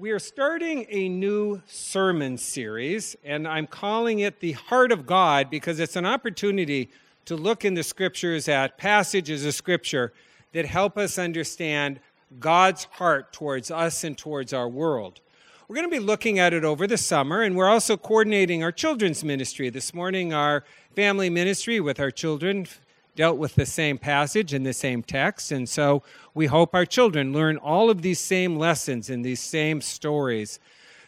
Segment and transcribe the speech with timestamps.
[0.00, 5.50] We are starting a new sermon series, and I'm calling it The Heart of God
[5.50, 6.88] because it's an opportunity
[7.26, 10.14] to look in the scriptures at passages of scripture
[10.54, 12.00] that help us understand
[12.38, 15.20] God's heart towards us and towards our world.
[15.68, 18.72] We're going to be looking at it over the summer, and we're also coordinating our
[18.72, 19.68] children's ministry.
[19.68, 20.64] This morning, our
[20.96, 22.66] family ministry with our children
[23.14, 26.02] dealt with the same passage in the same text, and so
[26.34, 30.58] we hope our children learn all of these same lessons in these same stories.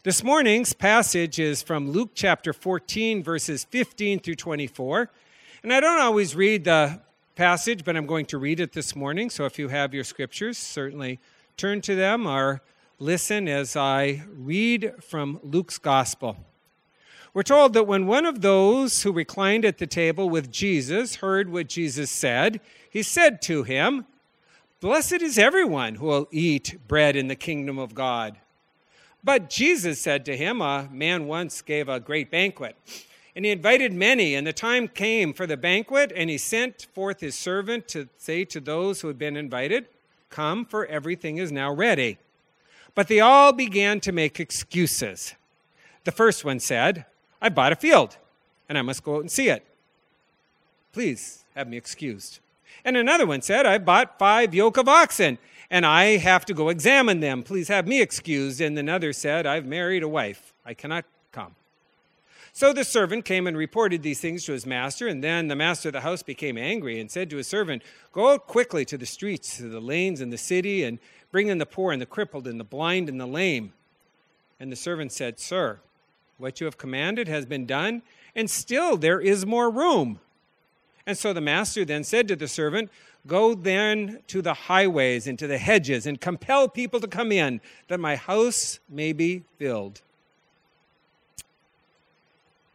[0.05, 5.11] This morning's passage is from Luke chapter 14, verses 15 through 24.
[5.63, 7.01] And I don't always read the
[7.37, 9.31] passage, but I'm going to read it this morning.
[9.31, 11.21] So if you have your scriptures, certainly
[11.57, 12.63] turn to them or
[12.99, 16.37] listen as I read from Luke's Gospel.
[17.35, 21.49] We're told that when one of those who reclined at the table with Jesus heard
[21.51, 24.05] what Jesus said, he said to him,
[24.81, 28.37] Blessed is everyone who will eat bread in the kingdom of God.
[29.25, 32.77] But Jesus said to him, A man once gave a great banquet,
[33.35, 37.21] and he invited many, and the time came for the banquet, and he sent forth
[37.21, 39.87] his servant to say to those who had been invited,
[40.29, 42.19] Come, for everything is now ready.
[42.95, 45.35] But they all began to make excuses.
[46.05, 47.07] The first one said,
[47.43, 48.17] I bought a field,
[48.69, 49.63] and I must go out and see it.
[50.93, 52.39] Please have me excused.
[52.85, 55.37] And another one said, I bought five yoke of oxen,
[55.71, 57.43] and I have to go examine them.
[57.43, 58.61] Please have me excused.
[58.61, 60.55] And another said, I've married a wife.
[60.65, 61.55] I cannot come.
[62.55, 65.89] So the servant came and reported these things to his master, and then the master
[65.89, 69.07] of the house became angry and said to his servant, Go out quickly to the
[69.07, 70.99] streets, to the lanes in the city, and
[71.33, 73.73] Bring in the poor and the crippled and the blind and the lame.
[74.61, 75.81] And the servant said, Sir,
[76.43, 78.03] what you have commanded has been done,
[78.35, 80.19] and still there is more room.
[81.07, 82.91] And so the master then said to the servant,
[83.29, 87.61] Go then to the highways and to the hedges and compel people to come in,
[87.87, 90.03] that my house may be filled.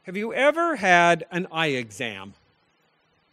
[0.04, 2.36] Have you ever had an eye exam?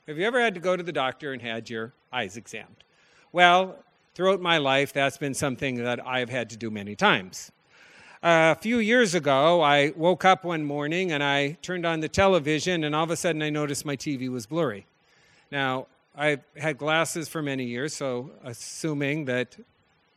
[0.08, 2.82] Have you ever had to go to the doctor and had your eyes examined?
[3.30, 3.76] Well,
[4.16, 7.52] throughout my life, that's been something that I've had to do many times.
[8.26, 12.82] A few years ago, I woke up one morning and I turned on the television,
[12.82, 14.86] and all of a sudden I noticed my TV was blurry.
[15.52, 19.58] Now, I've had glasses for many years, so assuming that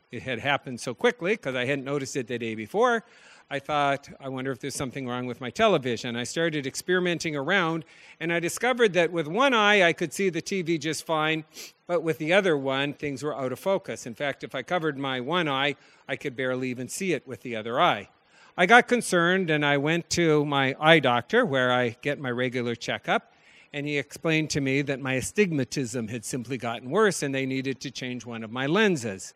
[0.09, 3.03] it had happened so quickly because I hadn't noticed it the day before,
[3.49, 6.17] I thought, I wonder if there's something wrong with my television.
[6.17, 7.85] I started experimenting around,
[8.19, 11.45] and I discovered that with one eye I could see the TV just fine,
[11.87, 14.05] but with the other one, things were out of focus.
[14.05, 15.77] In fact, if I covered my one eye,
[16.09, 18.09] I could barely even see it with the other eye.
[18.57, 22.75] I got concerned and I went to my eye doctor where I get my regular
[22.75, 23.31] checkup.
[23.71, 27.79] And he explained to me that my astigmatism had simply gotten worse and they needed
[27.81, 29.35] to change one of my lenses.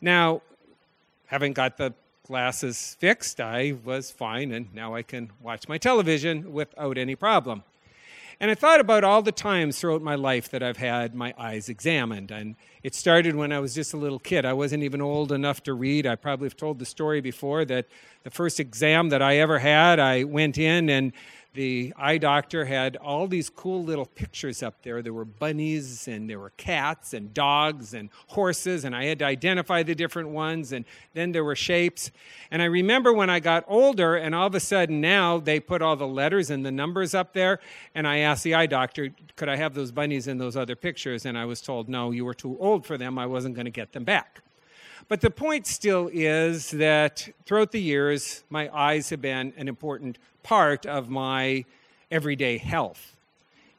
[0.00, 0.42] Now,
[1.26, 1.94] having got the
[2.30, 7.64] glasses fixed, I was fine, and now I can watch my television without any problem.
[8.38, 11.68] And I thought about all the times throughout my life that I've had my eyes
[11.68, 12.30] examined.
[12.30, 12.54] And
[12.84, 14.44] it started when I was just a little kid.
[14.44, 16.06] I wasn't even old enough to read.
[16.06, 17.86] I probably have told the story before that
[18.22, 21.12] the first exam that I ever had, I went in and
[21.52, 25.02] the eye doctor had all these cool little pictures up there.
[25.02, 29.24] There were bunnies and there were cats and dogs and horses, and I had to
[29.24, 30.84] identify the different ones, and
[31.14, 32.12] then there were shapes.
[32.52, 35.82] And I remember when I got older, and all of a sudden now they put
[35.82, 37.58] all the letters and the numbers up there,
[37.94, 41.26] and I asked the eye doctor, could I have those bunnies in those other pictures?
[41.26, 43.18] And I was told, no, you were too old for them.
[43.18, 44.42] I wasn't going to get them back.
[45.08, 50.18] But the point still is that throughout the years, my eyes have been an important
[50.42, 51.64] part of my
[52.10, 53.16] everyday health.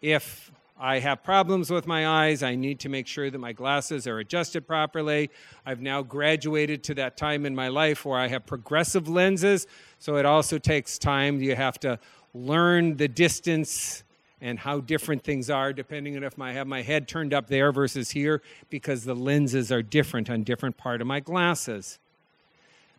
[0.02, 0.52] If
[0.84, 2.42] I have problems with my eyes.
[2.42, 5.30] I need to make sure that my glasses are adjusted properly.
[5.64, 9.68] I've now graduated to that time in my life where I have progressive lenses,
[10.00, 11.40] so it also takes time.
[11.40, 12.00] You have to
[12.34, 14.03] learn the distance
[14.41, 17.72] and how different things are depending on if I have my head turned up there
[17.72, 22.00] versus here because the lenses are different on different part of my glasses.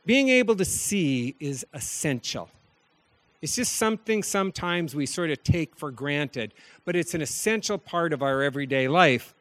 [0.06, 2.48] Being able to see is essential.
[3.40, 6.54] It's just something sometimes we sort of take for granted,
[6.84, 9.34] but it's an essential part of our everyday life.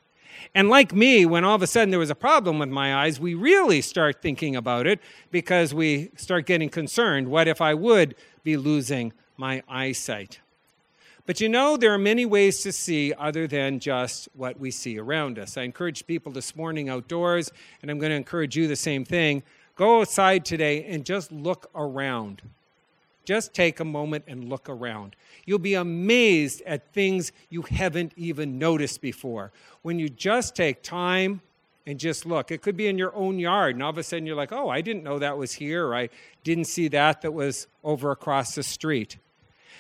[0.56, 3.20] And like me, when all of a sudden there was a problem with my eyes,
[3.20, 5.00] we really start thinking about it
[5.30, 7.28] because we start getting concerned.
[7.28, 10.40] What if I would be losing my eyesight?
[11.26, 14.98] But you know, there are many ways to see other than just what we see
[14.98, 15.58] around us.
[15.58, 17.52] I encourage people this morning outdoors,
[17.82, 19.44] and I'm going to encourage you the same thing.
[19.76, 22.42] Go outside today and just look around.
[23.24, 25.16] Just take a moment and look around.
[25.46, 29.52] You'll be amazed at things you haven't even noticed before.
[29.84, 31.42] When you just take time
[31.86, 32.52] and just look.
[32.52, 34.70] It could be in your own yard, and all of a sudden you're like, oh,
[34.70, 36.10] I didn't know that was here, I
[36.44, 39.18] didn't see that that was over across the street.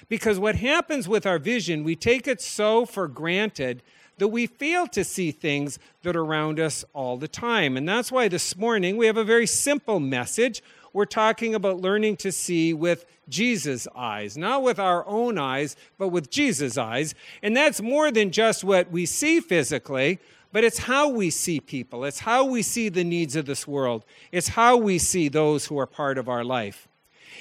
[0.09, 3.81] Because what happens with our vision, we take it so for granted
[4.17, 7.75] that we fail to see things that are around us all the time.
[7.75, 10.61] And that's why this morning we have a very simple message.
[10.93, 16.09] We're talking about learning to see with Jesus' eyes, not with our own eyes, but
[16.09, 17.15] with Jesus' eyes.
[17.41, 20.19] And that's more than just what we see physically,
[20.51, 22.03] but it's how we see people.
[22.03, 24.03] It's how we see the needs of this world.
[24.31, 26.87] It's how we see those who are part of our life.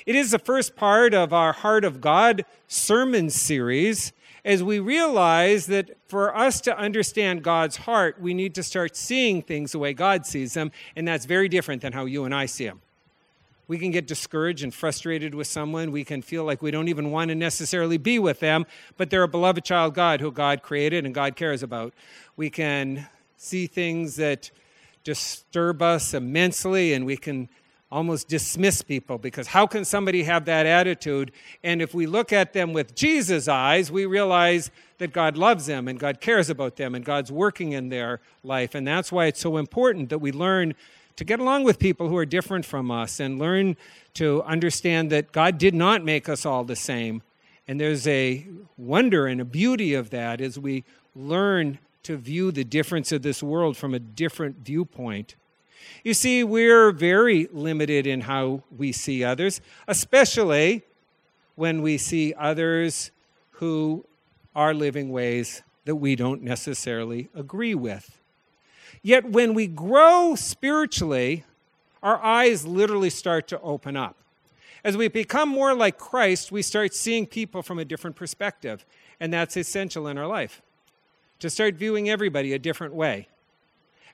[0.07, 4.13] It is the first part of our Heart of God sermon series
[4.45, 9.43] as we realize that for us to understand God's heart, we need to start seeing
[9.43, 12.47] things the way God sees them, and that's very different than how you and I
[12.47, 12.81] see them.
[13.69, 15.93] We can get discouraged and frustrated with someone.
[15.93, 18.67] We can feel like we don't even want to necessarily be with them,
[18.97, 21.95] but they're a beloved child God who God created and God cares about.
[22.37, 24.51] We can see things that
[25.05, 27.49] disturb us immensely, and we can
[27.93, 31.33] almost dismiss people because how can somebody have that attitude?
[31.65, 35.89] And if we look at them with Jesus' eyes, we realize that God loves them
[35.89, 38.75] and God cares about them and God's working in their life.
[38.75, 40.75] And that's why it's so important that we learn
[41.17, 43.77] to get along with people who are different from us and learn
[44.15, 47.23] to understand that God did not make us all the same.
[47.67, 48.47] And there's a
[48.77, 50.85] wonder and a beauty of that as we
[51.15, 55.35] learn to view the difference of this world from a different viewpoint.
[56.05, 60.83] You see, we're very limited in how we see others, especially
[61.55, 63.11] when we see others
[63.53, 64.05] who
[64.55, 68.19] are living ways that we don't necessarily agree with.
[69.03, 71.45] Yet when we grow spiritually,
[72.03, 74.17] our eyes literally start to open up.
[74.83, 78.87] As we become more like Christ, we start seeing people from a different perspective,
[79.19, 80.63] and that's essential in our life.
[81.41, 83.29] To start viewing everybody a different way.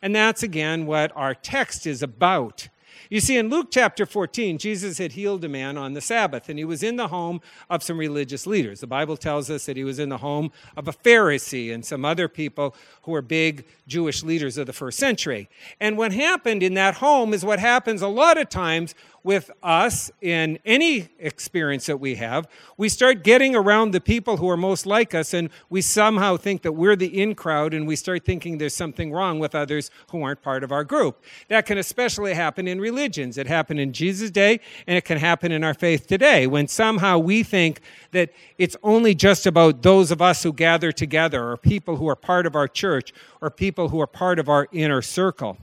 [0.06, 2.68] And that's again what our text is about.
[3.10, 6.58] You see, in Luke chapter 14, Jesus had healed a man on the Sabbath, and
[6.58, 7.40] he was in the home
[7.70, 8.80] of some religious leaders.
[8.80, 12.04] The Bible tells us that he was in the home of a Pharisee and some
[12.04, 15.48] other people who were big Jewish leaders of the first century.
[15.80, 18.94] And what happened in that home is what happens a lot of times
[19.26, 22.46] with us in any experience that we have.
[22.76, 26.62] We start getting around the people who are most like us, and we somehow think
[26.62, 30.22] that we're the in crowd, and we start thinking there's something wrong with others who
[30.22, 31.24] aren't part of our group.
[31.48, 33.36] That can especially happen in religions.
[33.36, 37.18] It happened in Jesus' day, and it can happen in our faith today when somehow
[37.18, 37.80] we think
[38.12, 42.16] that it's only just about those of us who gather together, or people who are
[42.16, 45.56] part of our church, or people who are part of our inner circle.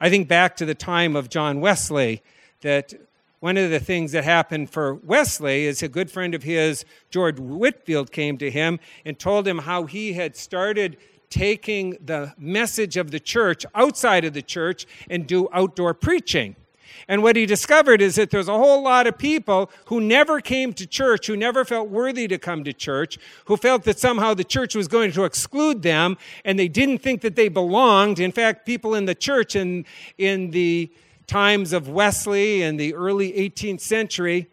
[0.00, 2.22] I think back to the time of John Wesley
[2.62, 2.94] that
[3.40, 7.38] one of the things that happened for Wesley is a good friend of his, George
[7.38, 10.96] Whitefield, came to him and told him how he had started
[11.30, 16.56] taking the message of the church outside of the church and do outdoor preaching.
[17.06, 20.72] And what he discovered is that there's a whole lot of people who never came
[20.74, 24.44] to church, who never felt worthy to come to church, who felt that somehow the
[24.44, 28.18] church was going to exclude them, and they didn't think that they belonged.
[28.20, 29.86] In fact, people in the church in,
[30.18, 30.92] in the
[31.26, 34.48] times of Wesley and the early 18th century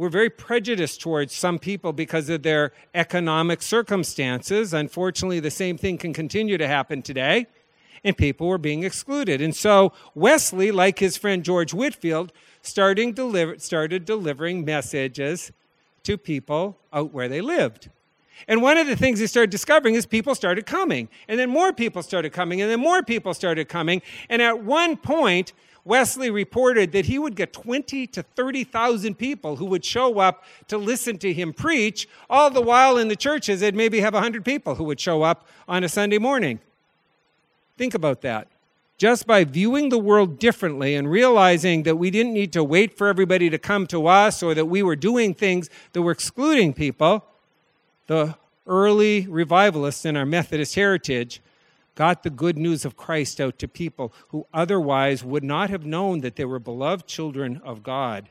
[0.00, 4.72] were very prejudiced towards some people because of their economic circumstances.
[4.72, 7.46] Unfortunately, the same thing can continue to happen today,
[8.02, 9.42] and people were being excluded.
[9.42, 12.32] And so Wesley, like his friend George Whitefield,
[12.62, 15.52] starting deliver, started delivering messages
[16.04, 17.90] to people out where they lived.
[18.48, 21.10] And one of the things he started discovering is people started coming.
[21.28, 22.62] And then more people started coming.
[22.62, 24.00] And then more people started coming.
[24.30, 25.52] And at one point,
[25.84, 30.76] Wesley reported that he would get 20 to 30,000 people who would show up to
[30.76, 34.74] listen to him preach, all the while in the churches they'd maybe have 100 people
[34.74, 36.60] who would show up on a Sunday morning.
[37.78, 38.48] Think about that.
[38.98, 43.08] Just by viewing the world differently and realizing that we didn't need to wait for
[43.08, 47.24] everybody to come to us or that we were doing things that were excluding people,
[48.08, 51.40] the early revivalists in our Methodist heritage
[52.00, 56.20] got the good news of Christ out to people who otherwise would not have known
[56.20, 58.30] that they were beloved children of God.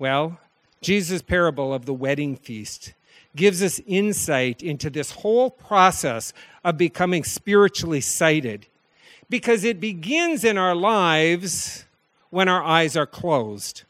[0.00, 0.40] Well,
[0.80, 2.92] Jesus' parable of the wedding feast
[3.36, 6.32] gives us insight into this whole process
[6.64, 8.66] of becoming spiritually sighted
[9.28, 11.84] because it begins in our lives
[12.30, 13.84] when our eyes are closed.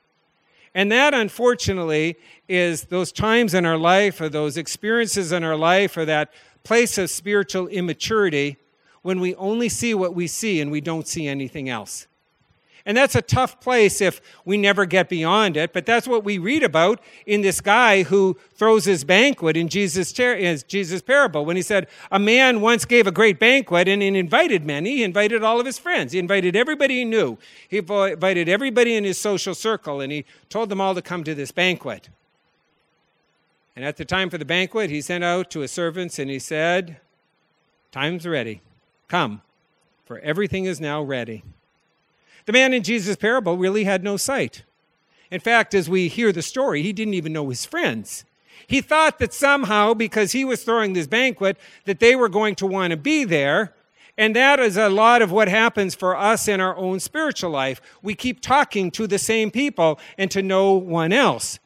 [0.75, 5.97] And that, unfortunately, is those times in our life or those experiences in our life
[5.97, 6.31] or that
[6.63, 8.57] place of spiritual immaturity
[9.03, 12.07] when we only see what we see and we don't see anything else.
[12.87, 15.73] And that's a tough place if we never get beyond it.
[15.73, 20.13] But that's what we read about in this guy who throws his banquet in Jesus'
[20.13, 21.45] Jesus' parable.
[21.45, 24.97] When he said, A man once gave a great banquet and invited many.
[24.97, 26.13] He invited all of his friends.
[26.13, 27.39] He invited everybody he knew.
[27.69, 31.35] He invited everybody in his social circle, and he told them all to come to
[31.35, 32.09] this banquet.
[33.81, 36.39] And at the time for the banquet, he sent out to his servants and he
[36.39, 37.01] said,
[37.91, 38.61] Time's ready.
[39.09, 39.41] Come,
[40.05, 41.45] for everything is now ready.
[42.45, 44.65] The man in Jesus' parable really had no sight.
[45.31, 48.27] In fact, as we hear the story, he didn't even know his friends.
[48.67, 51.57] He thought that somehow, because he was throwing this banquet,
[51.87, 53.73] that they were going to want to be there.
[54.19, 57.81] And that is a lot of what happens for us in our own spiritual life.
[58.03, 61.59] We keep talking to the same people and to no one else.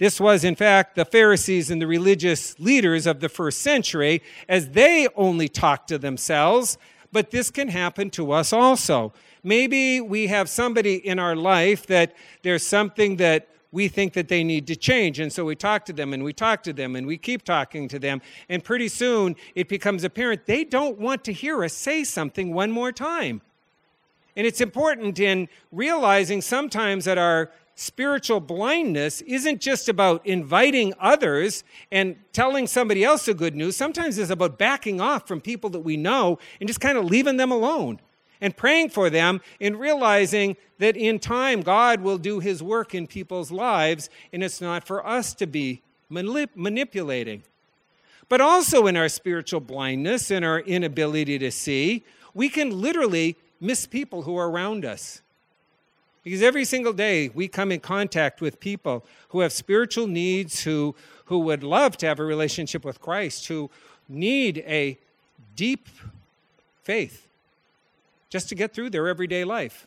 [0.00, 4.70] This was, in fact, the Pharisees and the religious leaders of the first century, as
[4.70, 6.78] they only talked to themselves.
[7.12, 9.12] But this can happen to us also.
[9.44, 14.42] Maybe we have somebody in our life that there's something that we think that they
[14.42, 15.18] need to change.
[15.18, 17.86] And so we talk to them and we talk to them and we keep talking
[17.88, 18.22] to them.
[18.48, 22.70] And pretty soon it becomes apparent they don't want to hear us say something one
[22.70, 23.42] more time.
[24.34, 27.50] And it's important in realizing sometimes that our
[27.80, 33.74] spiritual blindness isn't just about inviting others and telling somebody else the good news.
[33.74, 37.38] Sometimes it's about backing off from people that we know and just kind of leaving
[37.38, 37.98] them alone
[38.38, 43.06] and praying for them and realizing that in time God will do his work in
[43.06, 45.80] people's lives and it's not for us to be
[46.12, 47.44] manip- manipulating.
[48.28, 53.86] But also in our spiritual blindness and our inability to see, we can literally miss
[53.86, 55.22] people who are around us.
[56.22, 60.94] Because every single day we come in contact with people who have spiritual needs, who,
[61.26, 63.70] who would love to have a relationship with Christ, who
[64.08, 64.98] need a
[65.56, 65.88] deep
[66.82, 67.26] faith
[68.28, 69.86] just to get through their everyday life.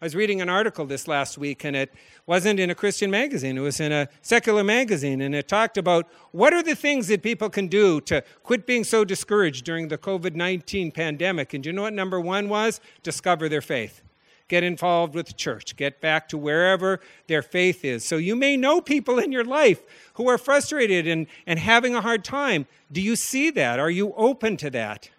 [0.00, 1.92] I was reading an article this last week, and it
[2.24, 6.06] wasn't in a Christian magazine, it was in a secular magazine, and it talked about
[6.30, 9.98] what are the things that people can do to quit being so discouraged during the
[9.98, 11.52] COVID 19 pandemic.
[11.52, 12.80] And you know what number one was?
[13.02, 14.02] Discover their faith.
[14.48, 15.76] Get involved with church.
[15.76, 18.04] Get back to wherever their faith is.
[18.04, 19.82] So you may know people in your life
[20.14, 22.66] who are frustrated and, and having a hard time.
[22.90, 23.78] Do you see that?
[23.78, 25.10] Are you open to that?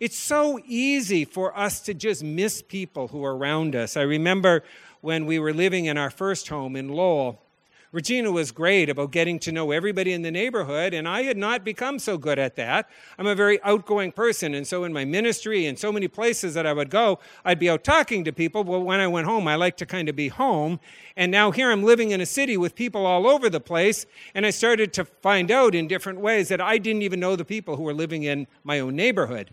[0.00, 3.96] It's so easy for us to just miss people who are around us.
[3.96, 4.62] I remember
[5.00, 7.40] when we were living in our first home in Lowell,
[7.94, 11.62] Regina was great about getting to know everybody in the neighborhood, and I had not
[11.62, 12.90] become so good at that.
[13.20, 16.66] I'm a very outgoing person, and so in my ministry and so many places that
[16.66, 18.64] I would go, I'd be out talking to people.
[18.64, 20.80] But when I went home, I liked to kind of be home.
[21.16, 24.44] And now here I'm living in a city with people all over the place, and
[24.44, 27.76] I started to find out in different ways that I didn't even know the people
[27.76, 29.50] who were living in my own neighborhood.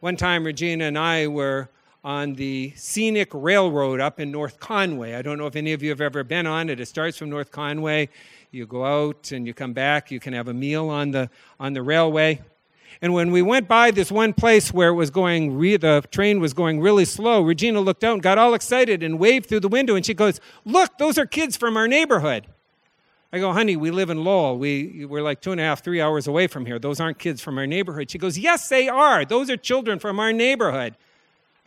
[0.00, 1.70] One time, Regina and I were
[2.08, 5.12] on the scenic railroad up in North Conway.
[5.12, 6.80] I don't know if any of you have ever been on it.
[6.80, 8.08] It starts from North Conway.
[8.50, 10.10] You go out and you come back.
[10.10, 11.28] You can have a meal on the
[11.60, 12.40] on the railway.
[13.02, 16.40] And when we went by this one place where it was going, re- the train
[16.40, 19.68] was going really slow, Regina looked out and got all excited and waved through the
[19.68, 19.94] window.
[19.94, 22.46] And she goes, "Look, those are kids from our neighborhood."
[23.34, 24.56] I go, honey, we live in Lowell.
[24.56, 26.78] We, we're like two and a half, three hours away from here.
[26.78, 28.10] Those aren't kids from our neighborhood.
[28.10, 29.26] She goes, yes, they are.
[29.26, 30.96] Those are children from our neighborhood.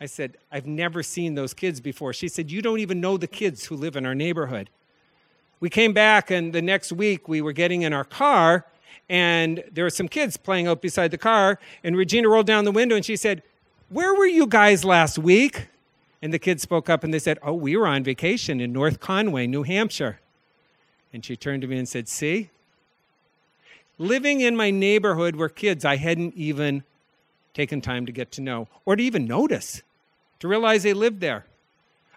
[0.02, 2.12] I said, I've never seen those kids before.
[2.12, 4.68] She said, You don't even know the kids who live in our neighborhood.
[5.60, 8.66] We came back, and the next week we were getting in our car,
[9.08, 11.60] and there were some kids playing out beside the car.
[11.84, 13.44] And Regina rolled down the window and she said,
[13.90, 15.68] Where were you guys last week?
[16.20, 18.98] And the kids spoke up and they said, Oh, we were on vacation in North
[18.98, 20.18] Conway, New Hampshire.
[21.12, 22.50] And she turned to me and said, See?
[23.98, 26.82] Living in my neighborhood were kids I hadn't even
[27.54, 29.82] taken time to get to know or to even notice,
[30.42, 31.46] to realize they lived there.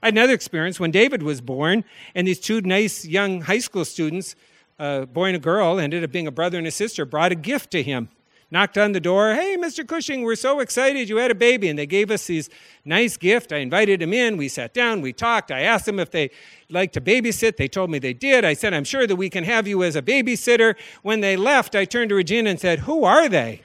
[0.03, 3.86] I had another experience when David was born, and these two nice young high school
[3.86, 4.36] students,
[4.77, 7.36] a boy and a girl, ended up being a brother and a sister, brought a
[7.36, 8.10] gift to him
[8.51, 9.34] knocked on the door.
[9.34, 9.86] Hey, Mr.
[9.86, 11.67] Cushing, we're so excited you had a baby.
[11.67, 12.50] And they gave us these
[12.84, 13.51] nice gift.
[13.51, 14.38] I invited them in.
[14.38, 15.01] We sat down.
[15.01, 15.51] We talked.
[15.51, 16.32] I asked them if they
[16.70, 17.58] liked to babysit.
[17.58, 18.46] They told me they did.
[18.46, 20.75] I said, I'm sure that we can have you as a babysitter.
[21.01, 23.63] When they left, I turned to Regina and said, Who are they?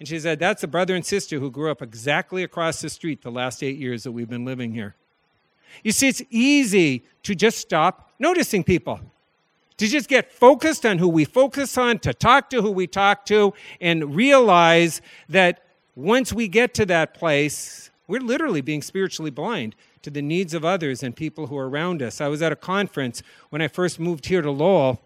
[0.00, 3.22] And she said, That's the brother and sister who grew up exactly across the street
[3.22, 4.96] the last eight years that we've been living here.
[5.84, 9.00] You see, it's easy to just stop noticing people
[9.80, 13.24] to just get focused on who we focus on, to talk to who we talk
[13.24, 15.62] to, and realize that
[15.96, 20.66] once we get to that place, we're literally being spiritually blind to the needs of
[20.66, 22.20] others and people who are around us.
[22.20, 25.00] I was at a conference when I first moved here to Lowell,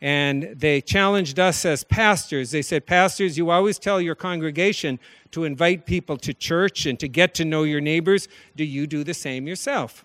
[0.00, 2.52] and they challenged us as pastors.
[2.52, 5.00] They said, Pastors, you always tell your congregation
[5.32, 8.28] to invite people to church and to get to know your neighbors.
[8.56, 10.04] Do you do the same yourself?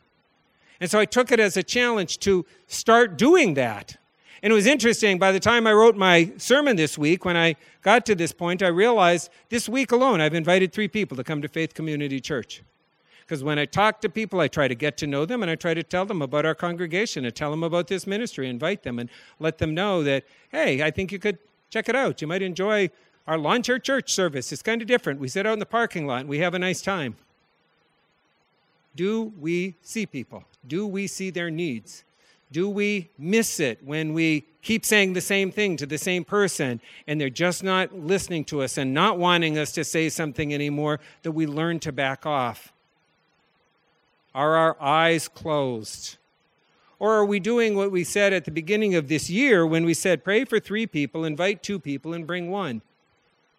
[0.79, 3.97] And so I took it as a challenge to start doing that.
[4.41, 7.55] And it was interesting, by the time I wrote my sermon this week, when I
[7.81, 11.41] got to this point, I realized this week alone I've invited three people to come
[11.41, 12.62] to Faith Community Church.
[13.25, 15.55] Because when I talk to people, I try to get to know them and I
[15.55, 18.99] try to tell them about our congregation and tell them about this ministry, invite them
[18.99, 21.37] and let them know that, hey, I think you could
[21.69, 22.21] check it out.
[22.21, 22.89] You might enjoy
[23.25, 24.51] our lawn chair church service.
[24.51, 25.19] It's kind of different.
[25.19, 27.15] We sit out in the parking lot and we have a nice time.
[28.95, 30.43] Do we see people?
[30.67, 32.03] Do we see their needs?
[32.51, 36.81] Do we miss it when we keep saying the same thing to the same person
[37.07, 40.99] and they're just not listening to us and not wanting us to say something anymore
[41.23, 42.72] that we learn to back off?
[44.33, 46.17] Are our eyes closed?
[46.99, 49.93] Or are we doing what we said at the beginning of this year when we
[49.93, 52.81] said, pray for three people, invite two people, and bring one?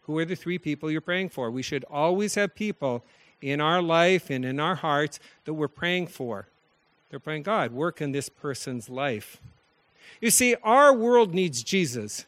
[0.03, 1.51] Who are the three people you're praying for?
[1.51, 3.05] We should always have people
[3.43, 6.47] in our life and in our hearts that we're praying for.
[7.11, 9.41] They're praying, God, work in this person's life.
[10.21, 12.27] You see, our world needs Jesus.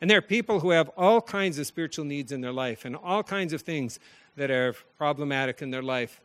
[0.00, 2.94] And there are people who have all kinds of spiritual needs in their life and
[2.94, 3.98] all kinds of things
[4.36, 6.20] that are problematic in their life.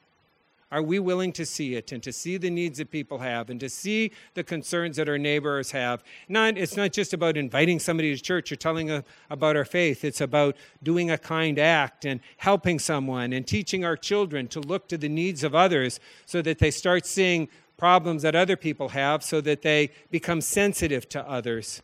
[0.72, 3.60] Are we willing to see it and to see the needs that people have and
[3.60, 6.02] to see the concerns that our neighbors have?
[6.30, 10.06] Not, it's not just about inviting somebody to church or telling about our faith.
[10.06, 14.88] It's about doing a kind act and helping someone and teaching our children to look
[14.88, 17.50] to the needs of others so that they start seeing
[17.82, 21.82] problems that other people have so that they become sensitive to others.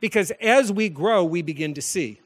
[0.00, 2.21] Because as we grow, we begin to see.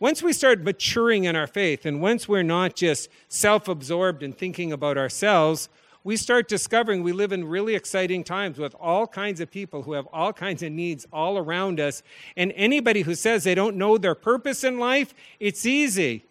[0.00, 4.38] Once we start maturing in our faith, and once we're not just self absorbed and
[4.38, 5.68] thinking about ourselves,
[6.04, 9.94] we start discovering we live in really exciting times with all kinds of people who
[9.94, 12.04] have all kinds of needs all around us.
[12.36, 16.27] And anybody who says they don't know their purpose in life, it's easy.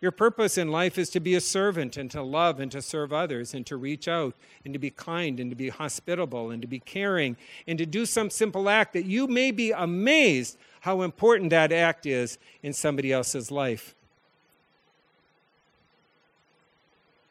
[0.00, 3.12] Your purpose in life is to be a servant and to love and to serve
[3.12, 4.34] others and to reach out
[4.64, 7.36] and to be kind and to be hospitable and to be caring
[7.66, 12.04] and to do some simple act that you may be amazed how important that act
[12.04, 13.94] is in somebody else's life.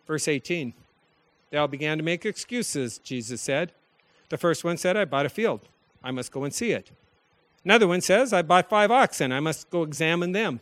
[0.07, 0.73] Verse 18
[1.51, 3.71] They all began to make excuses, Jesus said.
[4.29, 5.61] The first one said, I bought a field.
[6.03, 6.89] I must go and see it.
[7.63, 9.31] Another one says, I bought five oxen.
[9.31, 10.61] I must go examine them.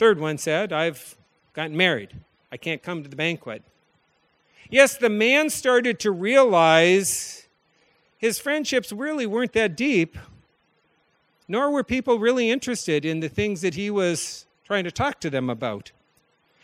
[0.00, 1.14] Third one said, I've
[1.52, 2.16] gotten married.
[2.50, 3.62] I can't come to the banquet.
[4.70, 7.46] Yes, the man started to realize
[8.16, 10.16] his friendships really weren't that deep
[11.46, 15.28] nor were people really interested in the things that he was trying to talk to
[15.28, 15.92] them about.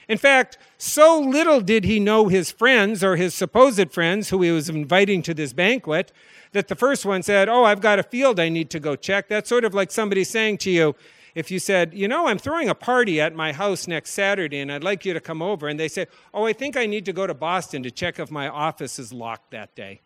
[0.09, 4.51] In fact, so little did he know his friends or his supposed friends who he
[4.51, 6.11] was inviting to this banquet
[6.53, 9.29] that the first one said, Oh, I've got a field I need to go check.
[9.29, 10.95] That's sort of like somebody saying to you,
[11.37, 14.73] if you said, You know, I'm throwing a party at my house next Saturday and
[14.73, 17.13] I'd like you to come over, and they say, Oh, I think I need to
[17.13, 20.01] go to Boston to check if my office is locked that day.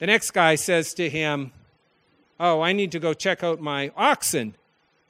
[0.00, 1.52] The next guy says to him,
[2.40, 4.54] oh, I need to go check out my oxen.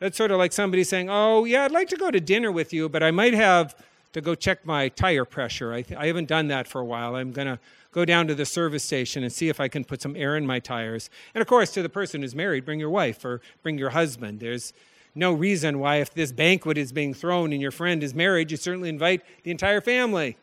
[0.01, 2.73] That's sort of like somebody saying, oh, yeah, I'd like to go to dinner with
[2.73, 3.75] you, but I might have
[4.13, 5.73] to go check my tire pressure.
[5.73, 7.15] I, th- I haven't done that for a while.
[7.15, 7.59] I'm going to
[7.93, 10.47] go down to the service station and see if I can put some air in
[10.47, 11.11] my tires.
[11.35, 14.41] And of course, to the person who's married, bring your wife or bring your husband.
[14.41, 14.73] There's
[15.15, 18.57] no reason why, if this banquet is being thrown and your friend is married, you
[18.57, 20.37] certainly invite the entire family.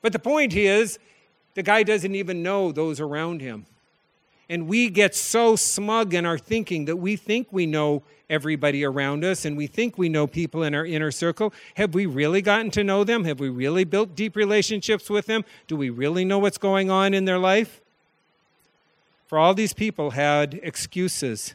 [0.00, 0.98] But the point is,
[1.54, 3.66] the guy doesn't even know those around him.
[4.50, 9.24] And we get so smug in our thinking that we think we know everybody around
[9.24, 11.52] us and we think we know people in our inner circle.
[11.74, 13.24] Have we really gotten to know them?
[13.24, 15.44] Have we really built deep relationships with them?
[15.66, 17.80] Do we really know what's going on in their life?
[19.26, 21.54] For all these people had excuses.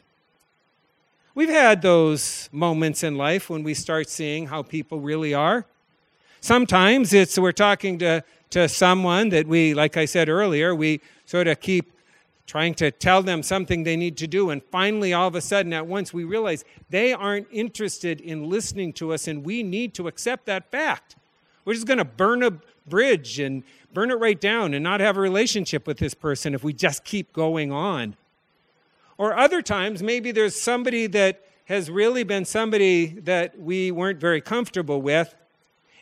[1.34, 5.66] We've had those moments in life when we start seeing how people really are.
[6.40, 11.48] Sometimes it's we're talking to, to someone that we, like I said earlier, we sort
[11.48, 11.90] of keep
[12.46, 14.50] trying to tell them something they need to do.
[14.50, 18.92] And finally, all of a sudden, at once, we realize they aren't interested in listening
[18.94, 21.16] to us, and we need to accept that fact.
[21.64, 22.52] We're just going to burn a
[22.86, 26.62] bridge and burn it right down and not have a relationship with this person if
[26.62, 28.16] we just keep going on.
[29.16, 34.40] Or other times, maybe there's somebody that has really been somebody that we weren't very
[34.40, 35.34] comfortable with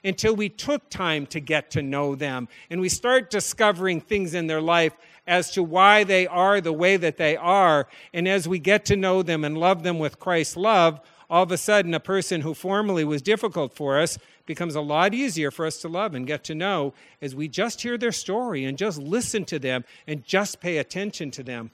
[0.03, 4.49] until we took time to get to know them and we start discovering things in
[4.49, 4.95] their life
[5.27, 7.87] as to why they are the way that they are.
[8.13, 11.53] And as we get to know them and love them with Christ's love, all of
[11.53, 15.65] a sudden, a person who formerly was difficult for us becomes a lot easier for
[15.65, 18.99] us to love and get to know as we just hear their story and just
[18.99, 21.71] listen to them and just pay attention to them.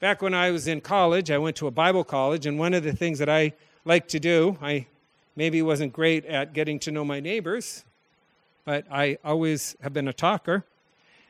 [0.00, 2.82] back when I was in college, I went to a Bible college, and one of
[2.82, 3.52] the things that I
[3.84, 4.86] liked to do, I
[5.36, 7.84] maybe wasn't great at getting to know my neighbors,
[8.64, 10.64] but I always have been a talker.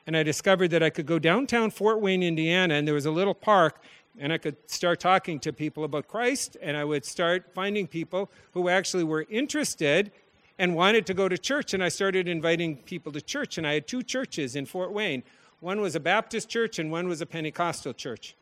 [0.07, 3.11] And I discovered that I could go downtown Fort Wayne, Indiana, and there was a
[3.11, 3.83] little park,
[4.19, 8.31] and I could start talking to people about Christ, and I would start finding people
[8.53, 10.11] who actually were interested
[10.59, 11.75] and wanted to go to church.
[11.75, 15.23] And I started inviting people to church, and I had two churches in Fort Wayne.
[15.61, 18.37] One was a Baptist church, and one was a Pentecostal church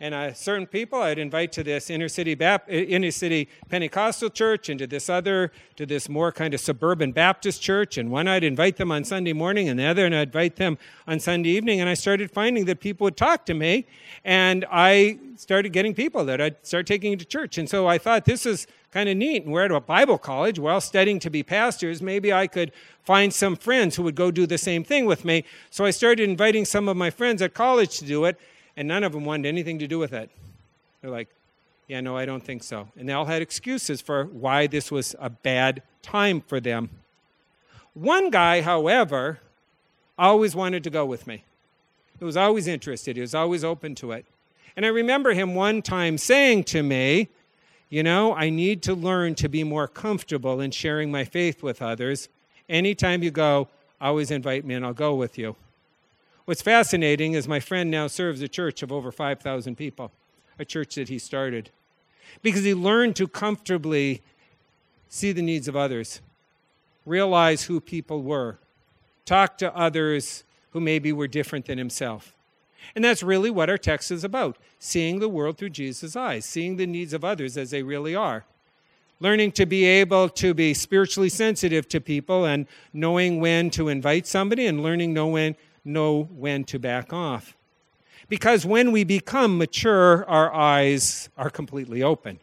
[0.00, 4.68] and uh, certain people I'd invite to this inner city, Bap- inner city Pentecostal church
[4.68, 7.96] and to this other, to this more kind of suburban Baptist church.
[7.96, 10.78] And one I'd invite them on Sunday morning and the other and I'd invite them
[11.06, 11.80] on Sunday evening.
[11.80, 13.86] And I started finding that people would talk to me
[14.24, 17.56] and I started getting people that I'd start taking to church.
[17.56, 19.44] And so I thought this is kind of neat.
[19.44, 22.00] And we're at a Bible college, while studying to be pastors.
[22.00, 25.44] Maybe I could find some friends who would go do the same thing with me.
[25.70, 28.38] So I started inviting some of my friends at college to do it
[28.76, 30.30] and none of them wanted anything to do with it.
[31.00, 31.28] They're like,
[31.88, 32.88] yeah, no, I don't think so.
[32.96, 36.90] And they all had excuses for why this was a bad time for them.
[37.92, 39.40] One guy, however,
[40.18, 41.44] always wanted to go with me.
[42.18, 44.24] He was always interested, he was always open to it.
[44.76, 47.28] And I remember him one time saying to me,
[47.90, 51.82] You know, I need to learn to be more comfortable in sharing my faith with
[51.82, 52.28] others.
[52.68, 53.68] Anytime you go,
[54.00, 55.54] always invite me and I'll go with you.
[56.44, 60.12] What's fascinating is my friend now serves a church of over 5,000 people,
[60.58, 61.70] a church that he started,
[62.42, 64.22] because he learned to comfortably
[65.08, 66.20] see the needs of others,
[67.06, 68.58] realize who people were,
[69.24, 72.34] talk to others who maybe were different than himself.
[72.94, 76.76] And that's really what our text is about seeing the world through Jesus' eyes, seeing
[76.76, 78.44] the needs of others as they really are.
[79.18, 84.26] Learning to be able to be spiritually sensitive to people and knowing when to invite
[84.26, 87.56] somebody and learning know when know when to back off.
[88.28, 92.38] Because when we become mature, our eyes are completely open.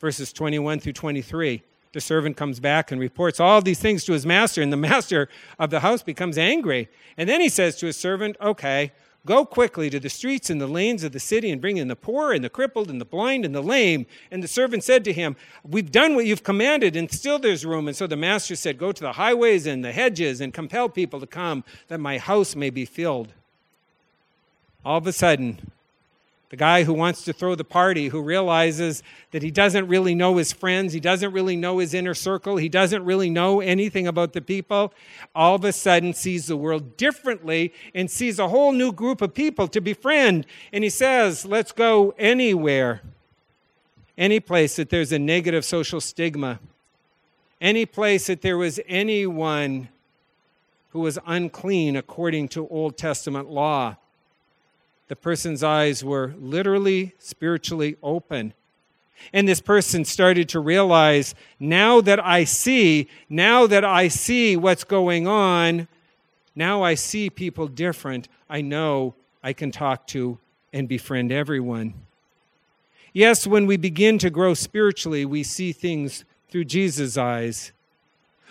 [0.00, 1.62] Verses 21 through 23.
[1.92, 5.28] The servant comes back and reports all these things to his master, and the master
[5.58, 6.88] of the house becomes angry.
[7.16, 8.92] And then he says to his servant, Okay,
[9.26, 11.96] Go quickly to the streets and the lanes of the city and bring in the
[11.96, 14.06] poor and the crippled and the blind and the lame.
[14.30, 17.86] And the servant said to him, We've done what you've commanded, and still there's room.
[17.86, 21.20] And so the master said, Go to the highways and the hedges and compel people
[21.20, 23.34] to come, that my house may be filled.
[24.84, 25.70] All of a sudden,
[26.50, 30.36] the guy who wants to throw the party, who realizes that he doesn't really know
[30.36, 34.32] his friends, he doesn't really know his inner circle, he doesn't really know anything about
[34.32, 34.92] the people,
[35.32, 39.32] all of a sudden sees the world differently and sees a whole new group of
[39.32, 40.44] people to befriend.
[40.72, 43.00] And he says, Let's go anywhere,
[44.18, 46.58] any place that there's a negative social stigma,
[47.60, 49.88] any place that there was anyone
[50.88, 53.94] who was unclean according to Old Testament law
[55.10, 58.54] the person's eyes were literally spiritually open.
[59.32, 64.84] And this person started to realize now that I see, now that I see what's
[64.84, 65.88] going on,
[66.54, 68.28] now I see people different.
[68.48, 70.38] I know I can talk to
[70.72, 71.94] and befriend everyone.
[73.12, 77.72] Yes, when we begin to grow spiritually, we see things through Jesus' eyes.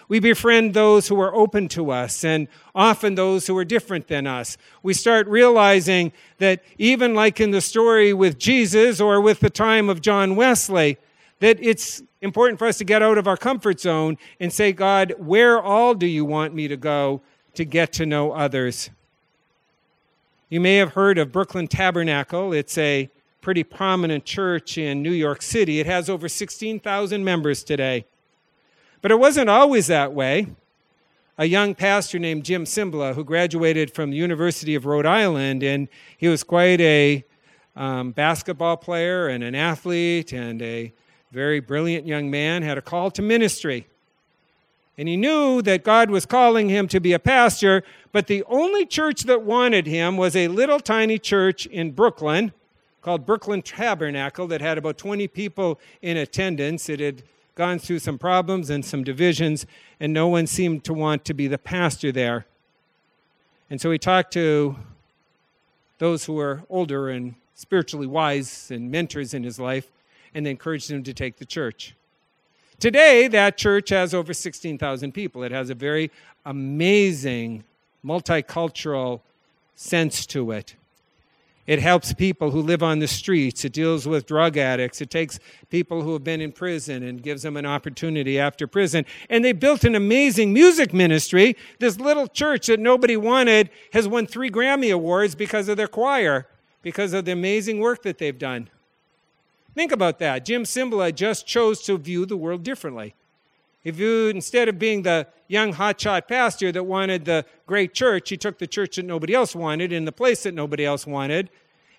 [0.10, 4.26] We befriend those who are open to us and often those who are different than
[4.26, 4.58] us.
[4.82, 9.88] We start realizing that even like in the story with Jesus or with the time
[9.88, 10.98] of John Wesley,
[11.40, 15.14] that it's important for us to get out of our comfort zone and say, God,
[15.20, 17.22] where all do you want me to go
[17.54, 18.90] to get to know others?
[20.50, 22.52] You may have heard of Brooklyn Tabernacle.
[22.52, 25.80] It's a pretty prominent church in New York City.
[25.80, 28.06] It has over 16,000 members today.
[29.02, 30.48] But it wasn't always that way.
[31.38, 35.88] A young pastor named Jim Cymbala, who graduated from the University of Rhode Island, and
[36.18, 37.24] he was quite a
[37.78, 40.92] um, basketball player and an athlete and a
[41.32, 43.88] very brilliant young man, had a call to ministry.
[44.98, 48.86] And he knew that God was calling him to be a pastor, but the only
[48.86, 52.52] church that wanted him was a little tiny church in Brooklyn
[53.02, 56.90] called Brooklyn Tabernacle that had about 20 people in attendance.
[56.90, 57.24] It had
[57.60, 59.66] gone through some problems and some divisions,
[60.00, 62.46] and no one seemed to want to be the pastor there.
[63.70, 64.78] And so he talked to
[65.98, 69.92] those who were older and spiritually wise and mentors in his life,
[70.34, 71.96] and encouraged him to take the church.
[72.80, 75.44] Today, that church has over 16,000 people.
[75.44, 76.12] It has a very
[76.46, 77.66] amazing
[78.06, 79.20] multicultural
[79.76, 80.76] sense to it.
[81.70, 83.64] It helps people who live on the streets.
[83.64, 85.02] It deals with drug addicts.
[85.02, 89.06] It takes people who have been in prison and gives them an opportunity after prison.
[89.30, 91.56] And they built an amazing music ministry.
[91.78, 96.48] This little church that nobody wanted has won three Grammy Awards because of their choir.
[96.82, 98.70] because of the amazing work that they've done.
[99.76, 100.46] Think about that.
[100.46, 103.16] Jim Cymbala just chose to view the world differently.
[103.84, 108.38] If you, instead of being the young hotshot pastor that wanted the great church, he
[108.38, 111.50] took the church that nobody else wanted in the place that nobody else wanted.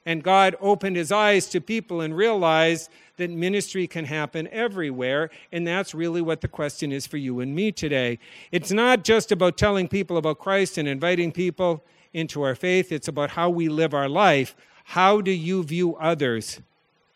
[0.07, 5.31] And God opened his eyes to people and realized that ministry can happen everywhere.
[5.53, 8.19] And that's really what the question is for you and me today.
[8.51, 13.09] It's not just about telling people about Christ and inviting people into our faith, it's
[13.09, 14.57] about how we live our life.
[14.85, 16.61] How do you view others?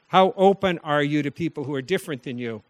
[0.08, 2.62] How open are you to people who are different than you?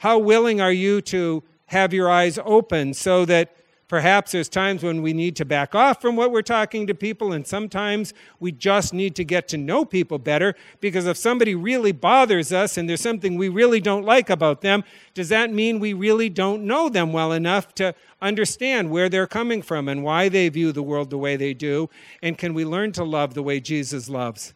[0.00, 3.54] How willing are you to have your eyes open so that
[3.86, 7.34] perhaps there's times when we need to back off from what we're talking to people,
[7.34, 11.92] and sometimes we just need to get to know people better because if somebody really
[11.92, 15.92] bothers us and there's something we really don't like about them, does that mean we
[15.92, 20.48] really don't know them well enough to understand where they're coming from and why they
[20.48, 21.90] view the world the way they do?
[22.22, 24.54] And can we learn to love the way Jesus loves?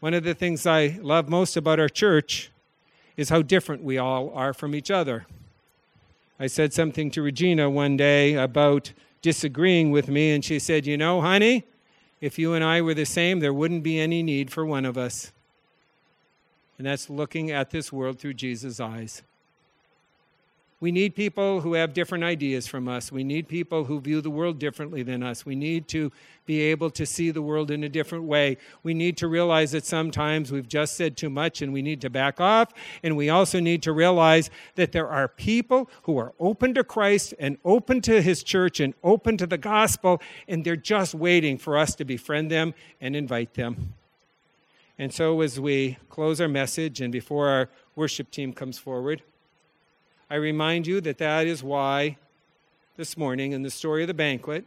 [0.00, 2.50] One of the things I love most about our church
[3.16, 5.26] is how different we all are from each other.
[6.38, 10.96] I said something to Regina one day about disagreeing with me, and she said, You
[10.96, 11.64] know, honey,
[12.20, 14.98] if you and I were the same, there wouldn't be any need for one of
[14.98, 15.32] us.
[16.76, 19.22] And that's looking at this world through Jesus' eyes.
[20.84, 23.10] We need people who have different ideas from us.
[23.10, 25.46] We need people who view the world differently than us.
[25.46, 26.12] We need to
[26.44, 28.58] be able to see the world in a different way.
[28.82, 32.10] We need to realize that sometimes we've just said too much and we need to
[32.10, 32.74] back off.
[33.02, 37.32] And we also need to realize that there are people who are open to Christ
[37.38, 41.78] and open to his church and open to the gospel, and they're just waiting for
[41.78, 43.94] us to befriend them and invite them.
[44.98, 49.22] And so, as we close our message and before our worship team comes forward,
[50.30, 52.16] I remind you that that is why
[52.96, 54.64] this morning in the story of the banquet,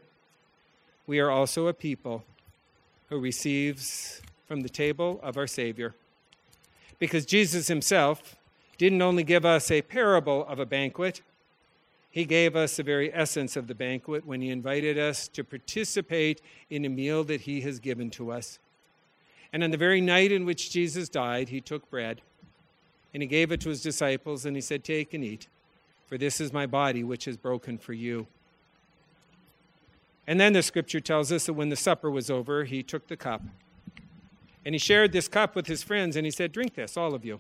[1.08, 2.24] we are also a people
[3.10, 5.96] who receives from the table of our Savior.
[7.00, 8.36] Because Jesus himself
[8.78, 11.22] didn't only give us a parable of a banquet,
[12.12, 16.42] he gave us the very essence of the banquet when he invited us to participate
[16.70, 18.60] in a meal that he has given to us.
[19.52, 22.22] And on the very night in which Jesus died, he took bread
[23.18, 25.48] and he gave it to his disciples, and he said, Take and eat,
[26.06, 28.28] for this is my body, which is broken for you.
[30.28, 33.18] And then the scripture tells us that when the supper was over, he took the
[33.18, 33.42] cup
[34.64, 37.26] and he shared this cup with his friends, and he said, Drink this, all of
[37.26, 37.40] you,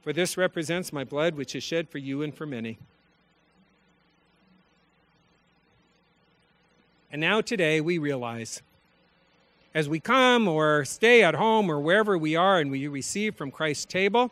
[0.00, 2.78] for this represents my blood, which is shed for you and for many.
[7.10, 8.62] And now today we realize
[9.74, 13.50] as we come or stay at home or wherever we are and we receive from
[13.50, 14.30] Christ's table,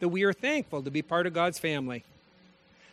[0.00, 2.04] that we are thankful to be part of God's family.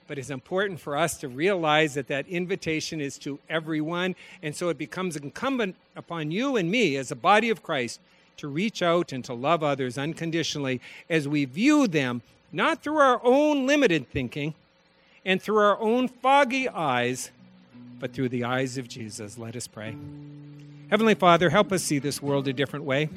[0.07, 4.15] But it's important for us to realize that that invitation is to everyone.
[4.41, 7.99] And so it becomes incumbent upon you and me as a body of Christ
[8.37, 13.19] to reach out and to love others unconditionally as we view them not through our
[13.23, 14.53] own limited thinking
[15.25, 17.31] and through our own foggy eyes,
[17.99, 19.37] but through the eyes of Jesus.
[19.37, 19.95] Let us pray.
[20.89, 23.09] Heavenly Father, help us see this world a different way.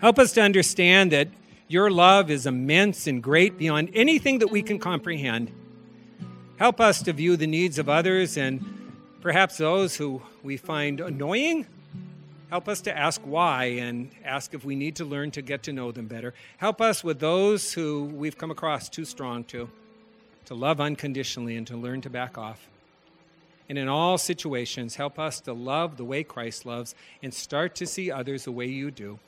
[0.00, 1.28] Help us to understand that
[1.70, 5.52] your love is immense and great beyond anything that we can comprehend.
[6.56, 11.64] Help us to view the needs of others and perhaps those who we find annoying.
[12.48, 15.72] Help us to ask why and ask if we need to learn to get to
[15.72, 16.34] know them better.
[16.56, 19.70] Help us with those who we've come across too strong to,
[20.46, 22.66] to love unconditionally and to learn to back off.
[23.68, 27.86] And in all situations, help us to love the way Christ loves and start to
[27.86, 29.20] see others the way you do.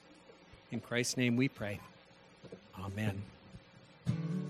[0.73, 1.79] In Christ's name we pray.
[2.79, 3.23] Amen.